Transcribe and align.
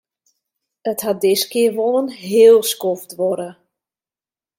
It 0.91 0.99
hat 1.05 1.19
diskear 1.23 1.73
wol 1.77 1.95
in 2.01 2.09
heel 2.25 2.59
skoft 2.73 3.09
duorre. 3.17 3.49